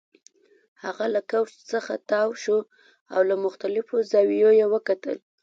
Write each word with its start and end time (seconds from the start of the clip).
هغه 0.83 1.05
له 1.13 1.21
کوچ 1.31 1.51
څخه 1.71 1.93
تاو 2.09 2.29
شو 2.43 2.57
او 3.13 3.21
له 3.29 3.35
مختلفو 3.45 3.95
زاویو 4.11 4.49
یې 4.59 4.65
وکتل 4.73 5.17